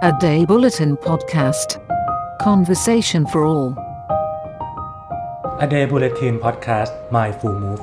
[0.00, 1.68] A Day Bulletin Podcast.
[2.38, 3.74] Conversation for all.
[5.58, 7.82] A Day Bulletin Podcast My Full Move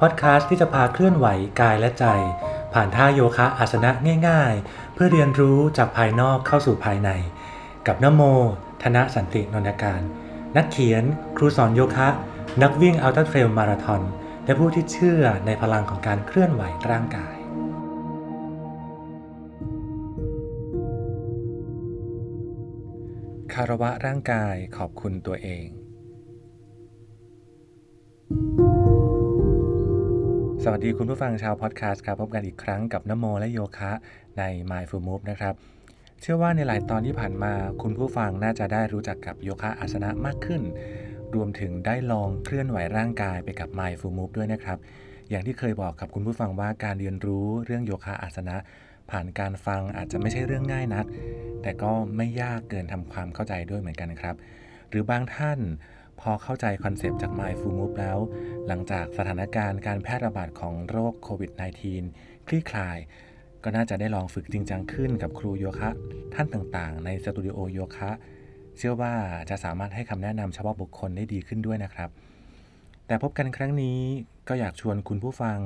[0.00, 1.26] Podcast ที่จะพาเคลื่อนไหว
[1.60, 2.04] กายและใจ
[2.72, 3.90] ผ่านท่าโยคะอาสนะ
[4.28, 7.10] ง่ายๆ เพื่อเรียนรู้จากภายนอกเข้าสู่ภายใน
[7.86, 8.22] กับนโม
[8.82, 10.02] ธนสันตินนทการ
[10.56, 11.04] นักเขียน
[11.36, 12.08] ครูสอนโยคะ
[12.62, 14.02] นักวิ่งอัลตร้าเทรลมาราธอน
[14.44, 17.36] และผู้ที่เชื่อในพลังของการเคลื่อนไหวร่างกาย
[23.60, 25.66] คารวะร่างกายขอบคุณตัวเอง
[30.62, 33.92] สวัสดีคุณผู้ฟังชาวพอดแคสต์ครับ พบกันอีกครั้งกับนโมและโยคะ
[34.38, 35.54] ใน Mindful Move นะครับ
[36.20, 40.62] เชื่อว่าในหลายตอนที่ผ่านมาคุณผู้ฟังน่าจะได้รู้จักกับโยคะอาสนะมากขึ้น
[41.34, 44.78] รวมถึงได้ลองเคลื่อนไหวร่างกายไปกับ Mindful Move ด้วยนะครับ
[45.30, 48.56] อย่างที่เคยบอกกับคุณผู้ฟังว่าการเรียนรู้เรื่องโยคะอาสนะ
[49.10, 51.06] ผ่านการฟังอาจจะไม่ใช่เรื่องง่ายนัก
[51.62, 54.36] แต่ก็ไม่ยากเกินทำความเข้าใจด้วยเหมือนกันครับ
[54.90, 55.58] หรือบางท่าน
[56.20, 58.18] พอเข้าใจคอนเซปต์จาก Mindful Move แล้ว
[58.66, 61.50] หลังจากสถานการณ์การแพร่ระบาดของโรคโควิด
[62.00, 62.98] -19 คลี่คลาย
[63.64, 65.90] ก็น่าจะได้ลองฝึกจริงจังขึ้นกับครูโยคะ
[66.34, 68.10] ท่านต่างๆ ในสตูดิโอโยคะ
[68.76, 69.14] เชื่อว่า
[69.50, 72.10] จะสามารถให้คำแนะนำเฉพาะบุคคลได้ดีขึ้นด้วยนะครับ
[73.06, 73.98] แต่พบกันครั้งนี้
[74.48, 75.58] ก็อยากชวนคุณผู้ฟัง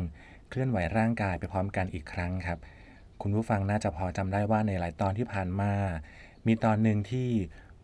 [0.49, 2.59] เคลื่อนไหวร่างกายไปพร้อมกันอีกครั้งครับ
[3.23, 5.73] คุณผู้ฟังน่าจะพอจำได้ว่าในหลายตอนที่ผ่านมา
[6.47, 7.29] มีตอนหนึ่งที่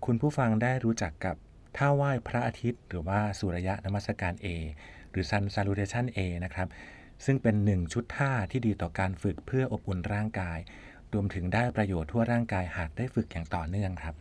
[0.04, 1.36] คุณผู้ฟังได้รู้จักกับ
[1.76, 4.46] ท่าไหว้พระอาทิตย์ หรือว่าสุริยะนมัสการ A
[5.10, 6.68] หรือ Sun Salutation A นะครับ
[7.24, 10.58] ซึ่งเป็นหนึ่งชุดท่าที่ดีต่อการฝึกเพื่ออบอุ่นร่างกาย
[11.12, 14.14] รวมถึงได้ประโยชน์ทั่วร่างกายหากได้ฝึกอย่างต่อเนื่องครับ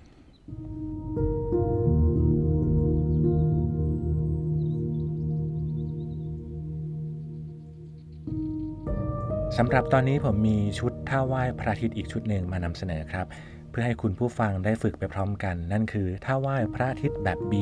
[9.60, 13.26] สำหรับตอนนี้ผมมีชุดท่าไหว้พระอาทิตย์อีกชุดหนึ่งมานำเสนอครับ
[13.70, 17.54] เพื่อให้คุณผู้ฟังได้ฝึกไปพร้อมกัน นั่นคือท่าไหว้พระอาทิตย์แบบ B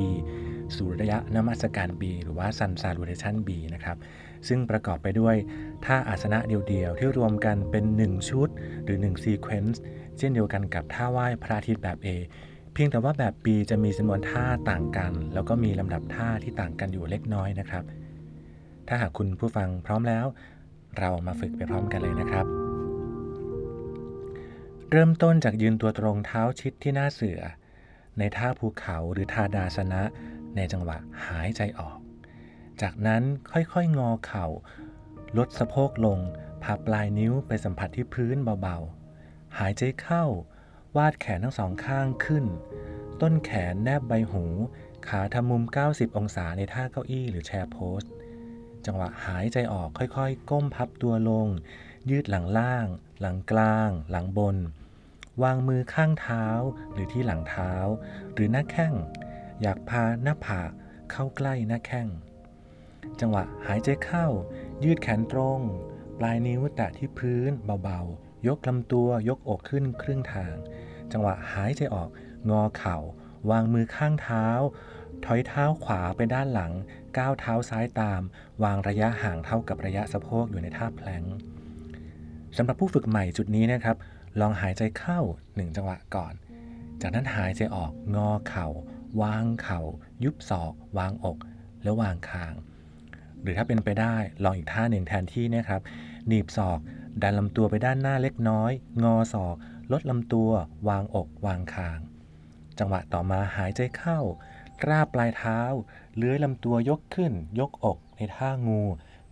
[0.76, 3.98] สุริยะนมัสการ B หรือว่า Sun Salutation B นะครับ
[4.48, 5.36] ซึ่งประกอบไปด้วย
[5.86, 8.50] ท่าอาสนะเดียวๆ ที่รวมกันเป็น 1 ชุด
[8.84, 9.78] หรือ1 Sequence
[10.18, 12.08] เช่นเดียวกันกับท่าไหว้พระอาทิตย์แบบ A
[12.74, 17.86] เพียงแต่ว่าแบบ B จะมีจำนวนท่าต่างกัน แล้วก็มีลำดับท่าที่ต่างกันอยู่เล็กน้อยนะครับ
[18.88, 20.26] ถ้าหากคุณผู้ฟังพร้อมแล้ว
[21.00, 22.46] เรามาฝึกไปพร้อมกันเลยนะครับ
[24.92, 27.42] เริ่มต้นจากยืนตัวตรงเท้าชิดที่หน้าเสือ
[28.18, 30.02] ในท่าภูเขาหรือทาดาสนะ
[30.56, 31.98] ในจังหวะหายใจออก
[32.82, 34.48] จากนั้นค่อยๆงอเข่า
[35.38, 36.20] ลดสะโพกลง
[36.64, 40.26] พาปลายนิ้วไปสัมผัสที่พื้นเบาๆ หายใจเข้า
[40.98, 42.46] วาดแขนทั้งสองข้างขึ้น
[43.22, 44.46] ต้นแขนแนบใบหู
[45.08, 48.12] ขาทำมุม 90 องศาในท่าเก้าอี้หรือแชร์โพสต์
[48.86, 51.48] จังหวะหายใจออกค่อยๆ ก้มพับตัวลง
[52.10, 52.86] ยืดหลังล่าง
[53.22, 54.58] หลังกลาง หลังบน
[55.44, 56.46] วางมือข้างเท้า
[56.92, 57.74] หรือที่หลังเท้า
[58.34, 58.94] หรือหน้าแข้ง
[59.62, 60.72] อยากพาหน้าผาก
[61.12, 62.08] เข้าใกล้หน้าแข้ง
[63.20, 64.28] จังหวะหายใจเข้า
[64.84, 65.60] ยืดแขนตรง
[66.20, 67.52] ปลายนิ้วแตะที่พื้น
[67.84, 70.56] เบาๆ ยกลำตัวยกอกขึ้นครึ่งทาง
[71.12, 72.10] จังหวะหายใจออก
[72.50, 72.98] งอเข่า
[73.50, 74.48] วางมือข้างเท้า
[75.26, 76.72] ถอยเท้าขวาไปด้านหลัง
[77.18, 78.22] ก้าวเท้าซ้ายตาม
[78.64, 81.24] วางระยะห่างเท่ากับระยะสะโพกอยู่ในท่าแพลง
[82.58, 83.98] สำหรับผู้ฝึกใหม่จุดนี้นะครับ
[84.40, 86.34] ลองหายใจเข้า1จังหวะก่อน
[87.02, 88.68] จากนั้นหายใจออกงอเข่า
[89.22, 89.82] วางเข่า
[90.24, 91.38] ยุบศอก วางอก
[91.84, 92.54] แล้ววางคาง
[93.42, 95.82] หรือถ้าเป็นไปได้ลองอีกท่าหนึ่งแทนที่นะครับ
[96.28, 96.80] หนีบศอก
[97.22, 98.72] ดันลำตัวไปด้านหน้าเล็กน้อย
[99.04, 99.56] งอศอก
[99.92, 100.52] ลดลำตัว
[100.90, 102.00] วางอก วางคาง
[102.80, 104.20] จังหวะต่อมาหายใจเข้า
[104.88, 105.60] ราบปลายเท้า
[106.16, 108.82] เลื้อยลำตัวยกขึ้น ยกอกในท่างู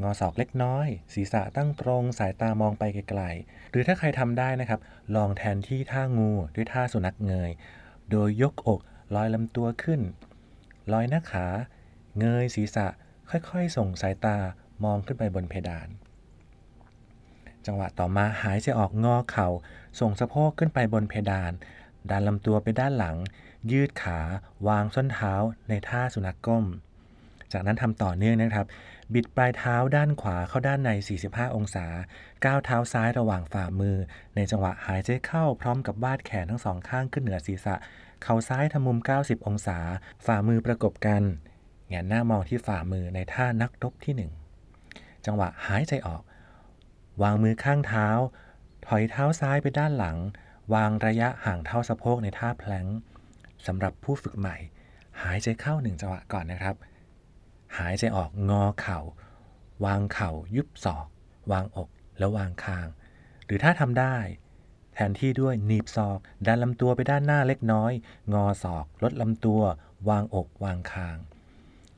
[0.01, 4.79] งอศอกเล็กน้อย ศีรษะตั้งตรง สายตามองไปไกลๆ หรือถ้าใครทำได้นะครับ
[5.15, 7.51] ลองแทนที่ท่างูด้วยท่าสุนัขเงย
[8.11, 8.79] โดยยกอก
[9.15, 10.01] ลอยลำตัวขึ้น
[10.91, 11.47] ลอยหน้าขา
[12.19, 12.87] เงยศีรษะ
[13.29, 14.37] ค่อยๆ ส่งสายตา
[14.83, 15.89] มองขึ้นไปบนเพดาน
[17.65, 19.47] จังหวะต่อมาหายใจออกงอเข่า
[19.99, 21.51] ส่งสะโพกขึ้นไปบนเพดาน
[22.09, 23.17] ดันลำตัวไปด้านหลัง
[23.71, 24.19] ยืดขา
[24.67, 25.33] วางส้นเท้า
[25.69, 26.65] ในท่าสุนัขกก้ม
[27.51, 28.67] จากนั้นทำต่อเนื่องนะครับ
[29.13, 30.89] บิดปลายเท้าด้านขวาเข้าด้านใน
[31.23, 31.85] 45 องศา
[32.45, 33.95] ก้าวเท้าซ้ายระหว่างฝ่ามือ
[34.35, 37.75] ในจังหวะหายใจเข้าพร้อมกับวาดแขนทั้งสองข้างขึ้นเหนือศีรษะ
[38.23, 39.77] เข่าซ้ายทำมุม 90 องศา
[40.25, 41.21] ฝ่ามือประกบกัน
[41.87, 44.29] แงนหน้ามองที่ฝ่ามือในท่านักรบที่
[44.67, 46.21] 1 จังหวะหายใจออก
[47.23, 48.07] วางมือข้างเท้า
[48.87, 50.17] ถอยเท้าซ้ายไปด้านหลัง
[50.73, 52.85] วางระยะห่างเท่าสะโพกในท่าแพลง
[53.67, 54.57] สำหรับผู้ฝึกใหม่
[55.21, 56.75] หายใจเข้าหนึ่งจังหวะก่อนนะครับ
[57.77, 58.99] หายใจออกงอเข่า
[59.85, 61.07] วางเข่ายุบศอก
[61.51, 62.87] วางอกแล้ววางคาง
[63.45, 64.17] หรือถ้าทำได้
[64.93, 67.91] แทนที่ด้วยหนีบศอก ดันลำตัวไปด้านหน้าเล็กน้อย
[68.33, 69.61] งอศอก ลดลำตัว
[70.09, 71.17] วางอกวางคาง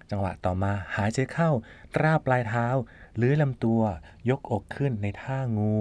[0.10, 1.50] จังหวะต่อมาหายใจเข้า
[1.95, 2.68] ตราปลายเท้า
[3.18, 3.81] เลื้อยลำตัว
[4.30, 5.75] ยกอกขึ้นในท่างู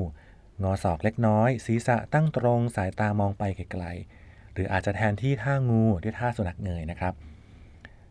[0.62, 4.21] งอศอกเล็กน้อย ศีรษะตั้งตรงสายตามองไปไกลๆ
[4.52, 7.14] หรืออาจจะแทนที่ท่างูด้วยท่าสุนัขเงยนะครับ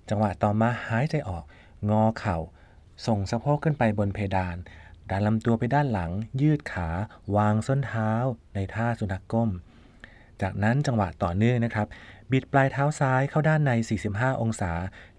[0.10, 1.44] จังหวะต่อมาหายใจออก
[1.90, 2.38] งอเข่า
[3.08, 4.58] ส่งสะโพกขึ้นไปบนเพดาน
[5.10, 6.12] ดันลำตัวไปด้านหลัง
[6.42, 6.88] ยืดขา
[7.36, 8.12] วางส้นเท้า
[8.56, 9.50] ในท่าสุนัขก้ม
[10.42, 11.88] จากนั้นจังหวะต่อเนื่องนะครับ
[12.32, 13.72] บิดปลายเท้าซ้ายเข้าด้านใน
[14.08, 14.72] 45 องศา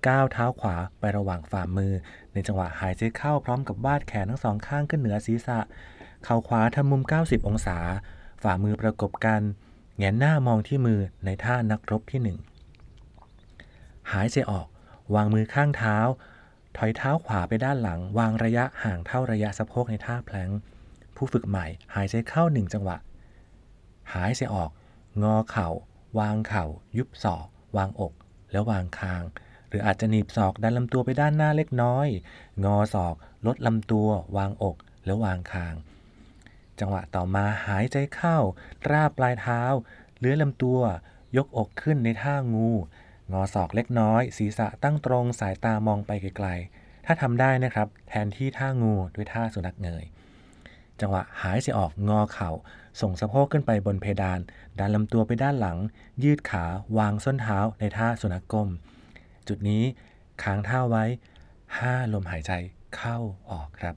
[0.08, 1.92] ก้าวเท้าขวาไประหว่างฝ่ามือ
[2.32, 5.58] ในจังหวะหายใจเข้าพร้อมกับวาดแขนทั้งสองข้างขึ้นเหนือศีรษะ
[6.24, 7.78] เข่าขวาทำมุม 90 องศา
[8.42, 9.40] ฝ่ามือประกบกัน
[10.02, 12.38] แงนหน้ามองที่มือในท่านักรบที่หนึ่ง
[14.12, 14.66] หายใจออก
[15.14, 15.96] วางมือข้างเท้า
[16.76, 20.50] ถอยเท้าขวาไปด้านหลัง วางระยะห่างเท่าระยะสะโพกในท่าแพลง
[21.16, 22.96] ผู้ฝึกใหม่ หายใจเข้าหนึ่งจังหวะ
[24.14, 24.70] หายใจออก
[25.22, 25.68] งอเข่า
[26.18, 26.64] วางเข่า
[26.98, 27.46] ยุบศอก
[27.76, 28.12] วางอก
[28.52, 29.22] แล้ววางคาง
[29.68, 32.06] หรืออาจจะหนีบศอกดันลำตัวไปด้านหน้าเล็กน้อย
[32.64, 33.14] งอศอก
[33.46, 35.74] ลดลำตัว วางอก แล้ววางคาง
[36.80, 38.36] จังหวะต่อมาหายใจเข้า
[38.90, 39.62] ราบปลายเท้า
[40.18, 40.80] เลื้อยลำตัว
[41.36, 42.68] ยกอกขึ้นในท่างู
[43.32, 50.04] งอศอกเล็กน้อย ศีรษะตั้งตรงสายตามองไปไกลๆ ถ้าทำได้นะครับ แทนที่ท่างูด้วยท่าสุนัขเงย
[51.00, 52.50] จังหวะหายใจออกงอเข่า
[53.00, 54.40] ส่งสะโพกขึ้นไปบนเพดาน
[54.78, 55.78] ดันลำตัวไปด้านหลัง
[56.24, 56.64] ยืดขา
[56.98, 58.68] วางส้นเท้าในท่าสุนัขก้ม
[59.48, 59.82] จุดนี้
[60.42, 61.04] ค้างท่าไว้
[61.58, 62.52] 5 ลมหายใจ
[62.96, 63.18] เข้า
[63.50, 63.94] ออกครับ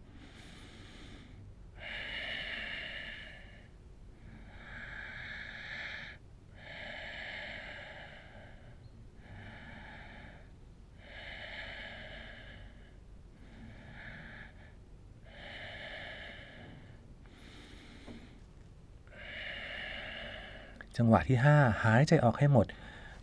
[20.97, 22.65] จังหวะที่ 5 หายใจออกให้หมด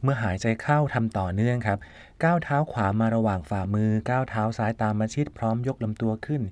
[0.02, 1.78] เมื่อหายใจเข้าทำต่อเนื่องครับ
[2.24, 6.42] ก้าวเท้าขวามาระหว่างฝ่ามือ ก้าวเท้าซ้ายตามมาชิดพร้อมยกลำตัวขึ้น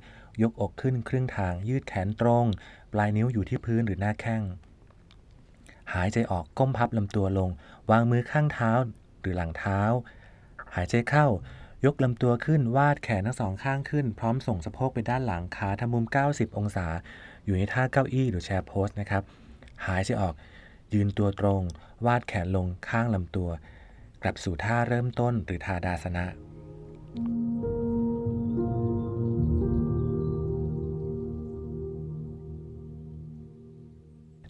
[0.42, 2.46] ยกอกขึ้นครึ่งทางยืดแขนตรง
[2.92, 4.42] ปลายนิ้วอยู่ที่พื้นหรือหน้าแข้ง
[5.94, 7.50] หายใจออกก้มพับลำตัวลง
[7.90, 8.70] วางมือข้างเท้า
[9.20, 9.80] หรือหลังเท้า
[10.74, 11.26] หายใจเข้า
[11.86, 16.86] ยกลำตัวขึ้นวาดแขนทั้งสองข้างขึ้น พร้อมส่งสะโพกไปด้านหลังขาทำมุม 90 องศา
[17.44, 19.22] อยู่ในท่าเก้าอี้หรือแชร์โพสนะครับ
[19.86, 20.34] หายใจออก
[20.94, 21.62] ยืนตัวตรง
[22.06, 23.50] วาดแขนลงข้างลำตัว
[24.22, 26.24] กลับสู่ท่าเริ่มต้นหรือทาดาสนะ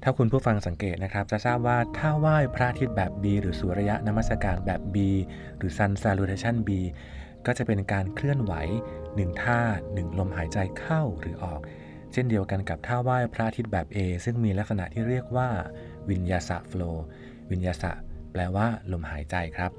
[0.03, 4.97] ถ้าคุณผู้ฟังสังเกตนะครับ จะทราบว่าท่าไหว้พระอาทิตย์แบบ B หรือสุริยะนมัสการแบบ B
[5.57, 6.71] หรือ Sun Salutation B
[7.47, 8.53] ก็จะเป็นการเคลื่อนไหว
[9.03, 9.61] 1ท่า
[9.91, 11.61] 1ลมหายใจเข้าหรือออก
[12.13, 15.49] เช่นเดียวกันกับท่าไหว้พระอาทิตย์แบบ A ซึ่งมีลักษณะที่เรียกว่า
[16.11, 16.83] วิญญาสะโฟล
[17.51, 17.93] วิญญาสะ
[18.33, 19.71] แปลว่าลมหายใจครับ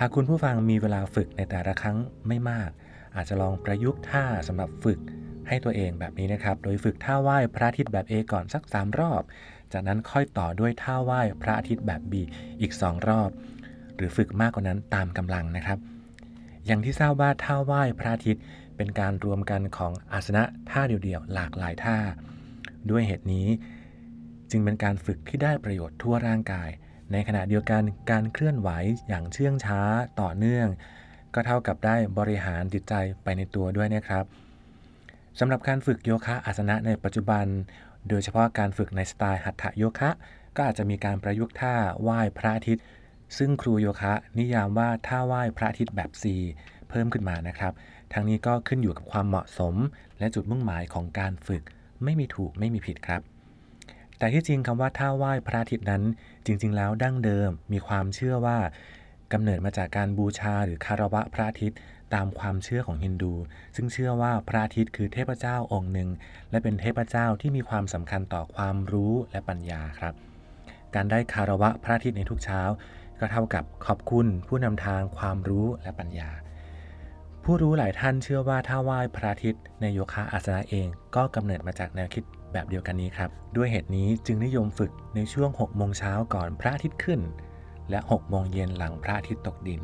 [0.00, 1.96] หากคุณผู้ฟังมีเวลาฝึกในแต่ละครั้ง
[2.28, 2.70] ไม่มาก
[3.16, 4.98] อาจจะลองประยุกต์ท่าสำหรับฝึก
[5.48, 9.22] ให้ตัวเองแบบนี้นะครับ โดยฝึกท่าไหว้พระอาทิตย์แบบ A ก่อนสัก 3 รอบ
[9.72, 12.14] จากนั้นค่อยต่อด้วยท่าไหว้พระอาทิตย์แบบ B
[12.60, 13.30] อีก 2 รอบ
[13.96, 15.78] หรือฝึกมากกว่านั้นตามกำลังนะครับ
[16.66, 18.42] อย่างที่ทราบว่าท่าไหว้พระอาทิตย์
[18.76, 21.96] เป็นการรวมกันของอาสนะท่าเดียวๆหลากหลายท่า
[22.90, 23.46] ด้วยเหตุนี้
[24.54, 26.70] จึงเป็นการฝึกที่ได้ประโยชน์ทั่วร่างกาย
[27.12, 28.68] ในขณะเดียวกันการเคลื่อนไหว
[29.08, 29.80] อย่างเชื่องช้า
[30.20, 30.68] ต่อเนื่อง
[31.34, 34.24] ก็เท่ากับได้บริหารจิตใจไปในตัวด้วยนะครับ
[35.38, 37.46] สำหรับการฝึกโยคะอาสนะในปัจจุบัน
[38.08, 40.10] โดยเฉพาะการฝึกในสไตล์หัตถโยคะ
[40.56, 42.84] ก็อาจจะมีการประยุกต์ท่าไหว้พระอาทิตย์
[43.38, 46.24] ซึ่งครูโยคะนิยามว่าท่าไหว้พระอาทิตย์แบบ C
[46.88, 47.72] เพิ่มขึ้นมานะครับ
[48.12, 49.74] ทั้งนี้ก็ขึ้นอยู่กับความเหมาะสม
[50.18, 51.62] และจุดมุ่งหมายของการฝึก
[52.04, 53.22] ไม่มีถูกไม่มีผิดครับ
[54.24, 56.02] แต่ที่จริงคำว่าท่าไหว้พระอาทิตย์นั้น
[56.46, 58.58] จริง ๆ แล้วดั้งเดิมมีความเชื่อว่า
[59.32, 61.78] กำเนิดมาจากการบูชาหรือคารวะพระอาทิตย์
[62.14, 63.34] ตามความเชื่อของฮินดู
[63.76, 66.08] ซึ่งเชื่อว่าพระอาทิตย์คือเทพเจ้าองค์หนึ่ง
[66.50, 70.14] และเป็นเทพเจ้าที่มีความสำคัญต่อความรู้และปัญญาครับ
[70.94, 72.60] การได้คารวะพระอาทิตย์ในทุกเช้า
[73.20, 76.30] ก็เท่ากับขอบคุณผู้นำทางความรู้และปัญญา
[77.44, 82.24] ผู้รู้หลายท่านเชื่อว่าถ้าไหว้พระอาทิตย์ในโยคะอาสนะเองก็กำเนิดมาจากแนวคิด
[82.54, 87.20] แบบเดียวกันนี้ครับ ด้วยเหตุนี้จึงนิยมฝึกในช่วง6โมงเช้าก่อนพระอาทิตย์ขึ้น
[87.90, 89.80] และ6โมงเย็นหลังพระอาทิตย์ตกดิน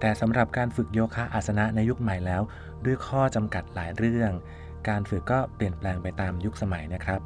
[0.00, 2.42] แต่สำหรับการฝึกโยคะอาสนะในยุคใหม่แล้ว
[2.84, 4.30] ด้วยข้อจำกัดหลายเรื่อง
[4.88, 7.20] การฝึกก็เปลี่ยนแปลงไปตามยุคสมัยนะครับ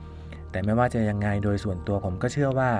[0.50, 2.73] แต่ไม่ว่าจะยังไงโดยส่วนตัวผมก็เชื่อว่า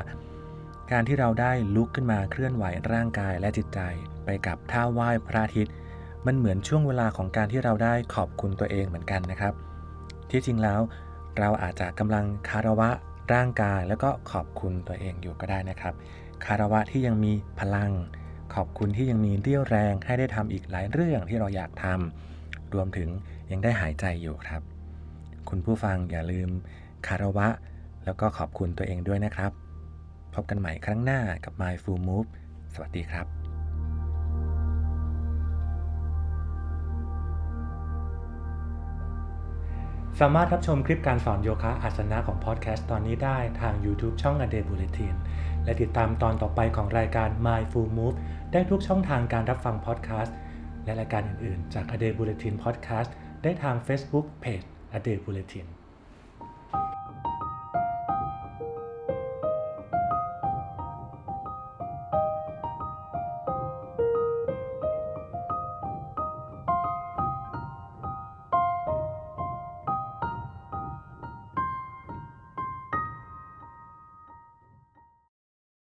[0.93, 3.81] การที่เราได้ลุกขึ้นมาเคลื่อนไหวร่างกายและจิตใจ
[4.25, 5.75] ไปกับท่าไหว้พระอาทิตย์
[6.27, 9.55] มันเหมือนช่วงเวลาของการที่เราได้ขอบคุณตัวเองเหมือนกันนะครับ
[10.31, 10.81] ที่จริงแล้ว
[11.39, 12.91] เราอาจจะกำลังคารวะ
[13.33, 15.95] ร่างกายแล้วก็ขอบคุณตัวเองอยู่ก็ได้นะครับ
[16.45, 17.93] คารวะที่ยังมีพลัง
[18.55, 23.09] ขอบคุณที่ยังมีเรี่ยวแรงให้ได้ทำอีกหลายเรื่องที่เราอยากทำรวมถึง
[23.51, 24.63] ยังได้หายใจอยู่ครับ
[25.49, 26.49] คุณผู้ฟังอย่าลืม
[27.07, 27.49] คารวะ
[28.05, 29.53] แล้วก็ขอบคุณตัวเองด้วยนะครับ
[30.35, 32.29] พบกันใหม่ครั้งหน้ากับ My Full Move
[32.75, 33.38] สวัสดีครับ
[40.23, 45.15] สามารถรับชมคลิปการสอนโยคะอาสนะของพอดแคสต์ตอนนี้ได้ทาง YouTube ช่อง A Day Bulletin
[45.65, 48.17] และติดตามตอนต่อไปของรายการ My Full Move
[48.53, 50.37] ได้ทุกช่องทางการรับฟังพอดแคสต์
[50.85, 53.11] และรายการอื่นๆ จาก A Day Bulletin Podcast
[53.43, 55.67] ได้ทาง Facebook Page A Day Bulletin